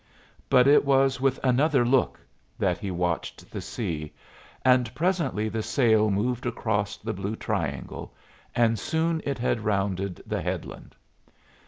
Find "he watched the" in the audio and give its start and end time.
2.79-3.61